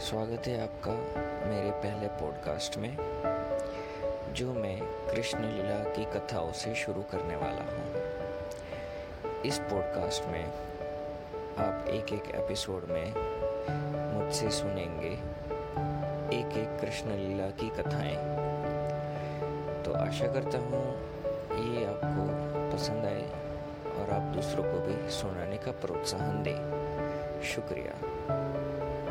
स्वागत 0.00 0.46
है 0.46 0.62
आपका 0.62 0.92
मेरे 1.50 1.70
पहले 1.70 2.06
पॉडकास्ट 2.06 2.76
में, 2.76 2.96
जो 4.34 4.52
मैं 4.52 4.82
कृष्ण 4.82 5.38
लीला 5.38 5.84
की 5.84 6.04
कथाओं 6.04 6.52
से 6.52 6.74
शुरू 6.74 7.02
करने 7.02 7.36
वाला 7.36 7.62
हूँ। 7.62 8.02
इस 9.42 9.58
पॉडकास्ट 9.58 10.24
में 10.24 10.44
आप 11.58 11.88
एक 11.88 12.12
एक 12.12 12.34
एपिसोड 12.34 12.84
में 12.84 13.14
मुझसे 14.18 14.50
सुनेंगे 14.50 15.12
एक 16.38 16.56
एक 16.56 16.80
कृष्ण 16.80 17.10
लीला 17.10 17.46
की 17.46 17.68
कथाएँ। 17.68 18.16
तो 19.84 19.92
आशा 19.92 20.26
करता 20.26 20.58
हूँ 20.58 20.96
ये 21.74 21.86
आपको 21.86 22.26
पसंद 22.76 23.04
आए 23.04 23.28
और 23.98 24.10
आप 24.10 24.22
दूसरों 24.22 24.64
को 24.64 24.78
भी 24.78 25.10
सुनाने 25.10 25.56
का 25.56 25.70
प्रोत्साहन 25.70 26.42
दें। 26.42 26.79
शुक्रिया। 27.44 28.59